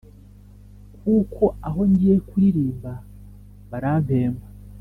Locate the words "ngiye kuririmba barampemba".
1.89-4.45